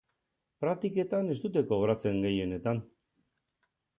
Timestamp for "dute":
1.43-1.63